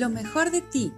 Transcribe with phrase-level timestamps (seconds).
[0.00, 0.92] lo mejor de ti.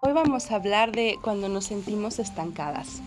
[0.00, 3.02] Hoy vamos a hablar de cuando nos sentimos estancadas.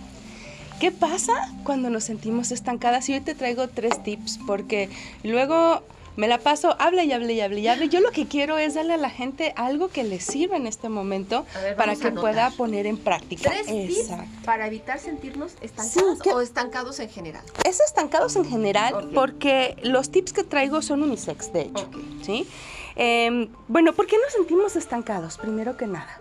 [0.81, 3.07] ¿Qué pasa cuando nos sentimos estancadas?
[3.07, 4.89] Y hoy te traigo tres tips porque
[5.23, 5.83] luego
[6.15, 7.89] me la paso, hable y hable y hable y hable.
[7.89, 10.89] Yo lo que quiero es darle a la gente algo que le sirva en este
[10.89, 11.45] momento
[11.77, 13.51] para que pueda poner en práctica.
[13.51, 14.11] Tres tips
[14.45, 17.43] para evitar sentirnos estancados o estancados en general.
[17.65, 21.89] Es estancados en general porque los tips que traigo son unisex, de hecho.
[22.21, 22.47] ¿sí?
[22.95, 25.37] Em, bueno, ¿por qué nos sentimos estancados?
[25.37, 26.19] Primero que nada.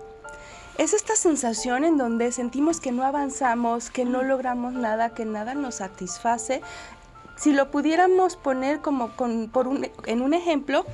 [0.78, 5.54] Es esta sensación en donde sentimos que no avanzamos, que no logramos nada, que nada
[5.54, 6.62] nos satisface
[7.40, 9.10] si lo pudiéramos poner como
[10.04, 10.84] en un ejemplo,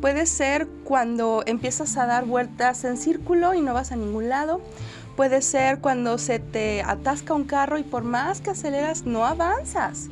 [0.00, 4.60] puede ser cuando empiezas a dar vueltas en círculo y no vas a ningún lado.
[5.16, 10.08] Puede ser cuando se te atasca un carro y por más que aceleras no avanzas.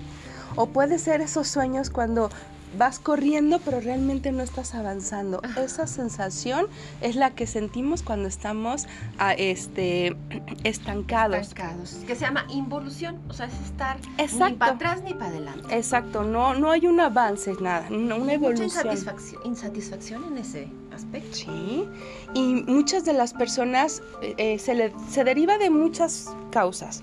[0.54, 2.30] O puede ser esos sueños cuando
[2.78, 5.40] vas corriendo pero realmente no estás avanzando.
[5.56, 6.66] Esa sensación
[7.00, 8.86] es la que sentimos cuando estamos
[9.18, 10.16] a, este,
[10.64, 11.40] estancados.
[11.40, 11.94] Estancados.
[12.06, 15.74] Que se llama involución, o sea, es estar ni para atrás ni para adelante.
[15.74, 18.66] Exacto, no, no hay un avance, nada, una evolución.
[18.66, 21.36] Mucha insatisfacción, insatisfacción en ese aspecto.
[21.36, 21.88] Sí,
[22.34, 27.02] y muchas de las personas eh, se, le, se deriva de muchas causas.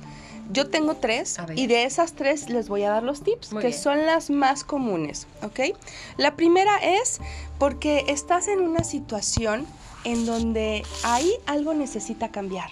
[0.51, 4.05] Yo tengo tres y de esas tres les voy a dar los tips, que son
[4.05, 5.75] las más comunes, ¿ok?
[6.15, 7.19] La primera es
[7.59, 9.65] porque estás en una situación
[10.05, 12.69] en donde ahí algo necesita cambiar.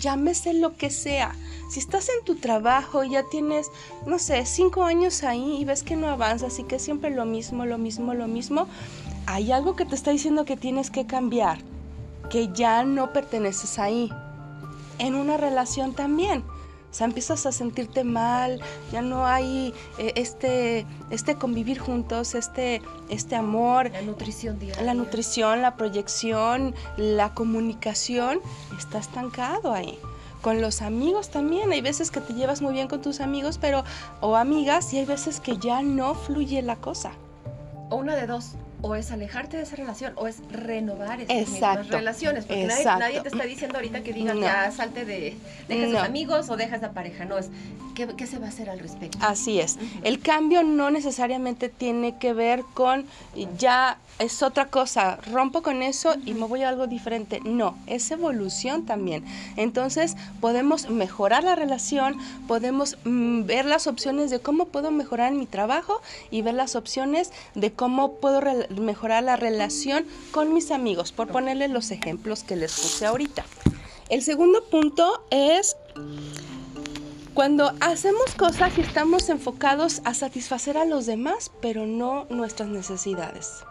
[0.00, 1.34] Llámese lo que sea.
[1.70, 3.70] Si estás en tu trabajo y ya tienes,
[4.06, 7.66] no sé, cinco años ahí y ves que no avanzas y que siempre lo mismo,
[7.66, 8.66] lo mismo, lo mismo,
[9.26, 11.58] hay algo que te está diciendo que tienes que cambiar,
[12.30, 14.10] que ya no perteneces ahí
[15.00, 16.44] en una relación también.
[16.90, 18.60] O sea, empiezas a sentirte mal,
[18.90, 23.92] ya no hay eh, este, este convivir juntos, este, este amor.
[23.92, 24.82] La nutrición diaria.
[24.82, 28.40] La nutrición, la proyección, la comunicación,
[28.76, 30.00] está estancado ahí.
[30.42, 33.84] Con los amigos también, hay veces que te llevas muy bien con tus amigos, pero,
[34.20, 37.12] o amigas, y hay veces que ya no fluye la cosa.
[37.88, 42.44] O una de dos, o es alejarte de esa relación o es renovar esas relaciones.
[42.44, 45.36] Porque nadie, te está diciendo ahorita que digas ya salte de,
[45.68, 47.24] dejas tus amigos o dejas la pareja.
[47.24, 47.50] No, es
[47.94, 49.18] ¿qué, se va a hacer al respecto.
[49.20, 49.78] Así es.
[50.02, 53.06] El cambio no necesariamente tiene que ver con
[53.58, 57.40] ya es otra cosa, rompo con eso y me voy a algo diferente.
[57.44, 59.24] No, es evolución también.
[59.56, 62.16] Entonces podemos mejorar la relación,
[62.46, 67.32] podemos mm, ver las opciones de cómo puedo mejorar mi trabajo y ver las opciones
[67.54, 72.72] de cómo puedo mejorar la relación con mis amigos, por ponerles los ejemplos que les
[72.72, 73.44] puse ahorita.
[74.08, 75.76] El segundo punto es
[77.34, 83.64] cuando hacemos cosas y estamos enfocados a satisfacer a los demás, pero no nuestras necesidades.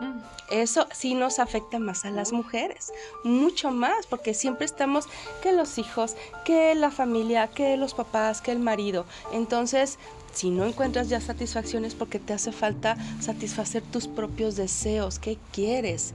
[0.00, 0.18] Mm.
[0.50, 2.92] Eso sí nos afecta más a las mujeres,
[3.24, 5.06] mucho más, porque siempre estamos
[5.42, 6.14] que los hijos,
[6.44, 9.06] que la familia, que los papás, que el marido.
[9.32, 9.98] Entonces,
[10.36, 16.12] si no encuentras ya satisfacciones porque te hace falta satisfacer tus propios deseos, ¿qué quieres?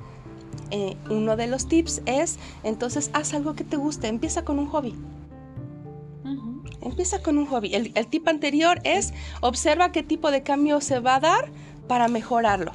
[0.69, 4.67] Eh, uno de los tips es, entonces haz algo que te guste, empieza con un
[4.67, 4.93] hobby.
[6.81, 7.73] Empieza con un hobby.
[7.73, 9.11] El, el tip anterior es,
[9.41, 11.51] observa qué tipo de cambio se va a dar
[11.87, 12.73] para mejorarlo.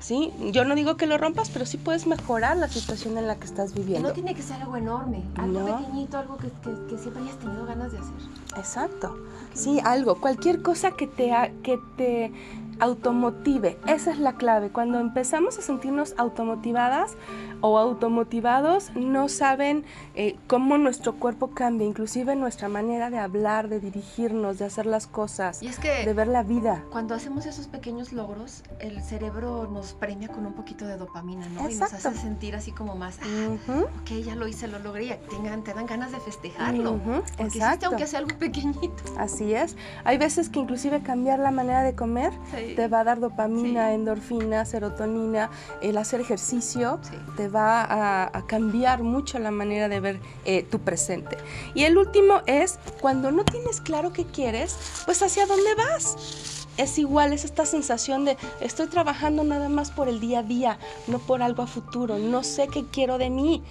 [0.00, 0.32] ¿Sí?
[0.50, 3.44] Yo no digo que lo rompas, pero sí puedes mejorar la situación en la que
[3.44, 4.08] estás viviendo.
[4.08, 6.50] no tiene que ser algo enorme, algo pequeñito, algo que,
[6.98, 8.14] siempre hayas tenido ganas de hacer.
[8.56, 9.16] Exacto.
[9.54, 11.30] Sí, algo, cualquier cosa que te,
[11.62, 12.32] que te
[12.80, 13.78] automotive.
[13.86, 14.70] Esa es la clave.
[14.70, 17.16] Cuando empezamos a sentirnos automotivadas
[17.60, 23.80] o automotivados, no saben eh, cómo nuestro cuerpo cambia, inclusive nuestra manera de hablar, de
[23.80, 26.84] dirigirnos, de hacer las cosas, y es que de ver la vida.
[26.90, 31.68] Cuando hacemos esos pequeños logros, el cerebro nos premia con un poquito de dopamina, ¿no?
[31.68, 35.14] Y nos hace sentir así como más, ah, ok, ya lo hice, lo logré, y
[35.28, 36.98] tengan, te dan ganas de festejarlo.
[37.38, 37.86] Exacto.
[37.86, 38.90] aunque sea algo pequeñito.
[39.18, 39.76] Así es.
[40.04, 42.32] Hay veces que inclusive cambiar la manera de comer
[42.74, 45.50] te va a dar dopamina, endorfina, serotonina,
[45.80, 47.00] el hacer ejercicio
[47.36, 51.36] te va a, cambiar mucho la manera de ver eh, tu presente.
[51.74, 56.66] Y el último es cuando no tienes claro qué quieres, pues hacia dónde vas.
[56.76, 60.78] Es igual, es esta sensación de estoy trabajando nada más por el día a día,
[61.08, 63.62] no por algo a futuro, no sé qué quiero de mí.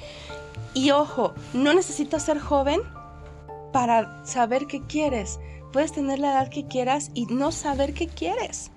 [0.74, 2.82] Y ojo, no necesitas ser joven
[3.72, 5.40] para saber qué quieres.
[5.72, 8.72] Puedes tener la edad que quieras y no saber qué quieres.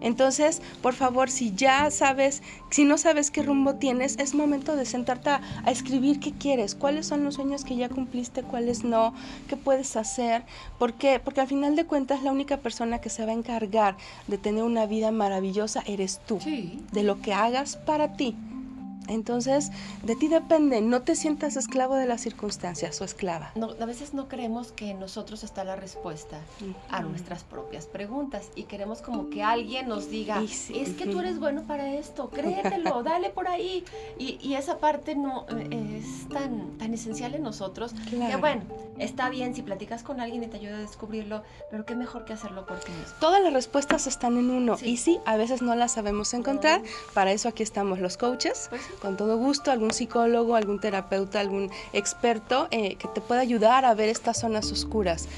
[0.00, 4.86] Entonces, por favor, si ya sabes, si no sabes qué rumbo tienes, es momento de
[4.86, 9.14] sentarte a, escribir qué quieres, cuáles son los sueños que ya cumpliste, cuáles no,
[9.48, 10.44] qué puedes hacer.
[10.78, 11.20] ¿Por qué?
[11.22, 13.96] Porque al final de cuentas la única persona que se va a encargar
[14.26, 16.38] de tener una vida maravillosa eres tú,
[16.92, 18.36] de lo que hagas para ti.
[19.10, 19.70] Entonces,
[20.04, 23.52] de ti depende, no te sientas esclavo de las circunstancias o esclava.
[23.80, 26.40] a veces no creemos que en nosotros está la respuesta
[26.90, 31.40] a nuestras propias preguntas y queremos como que alguien nos diga, es que tú eres
[31.40, 33.84] bueno para esto, créetelo, dale por ahí.
[34.18, 38.62] Y, esa parte no eh, es tan, tan esencial en nosotros que bueno,
[38.98, 42.34] está bien si platicas con alguien y te ayuda a descubrirlo, pero qué mejor que
[42.34, 43.14] hacerlo por ti mismo.
[43.20, 46.82] Todas las respuestas están en uno y sí, a veces no las sabemos encontrar,
[47.14, 48.68] para eso aquí estamos los coaches.
[48.68, 53.84] Pues con todo gusto, algún psicólogo, algún terapeuta, algún experto eh, que te pueda ayudar
[53.84, 55.28] a ver estas zonas oscuras.